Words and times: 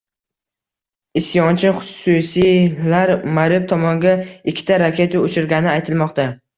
Isyonchi 1.21 1.73
xusiylar 1.91 3.15
Marib 3.39 3.71
tomonga 3.75 4.17
ikkita 4.55 4.85
raketa 4.87 5.27
uchirgani 5.31 5.77
aytilmoqda 5.81 6.33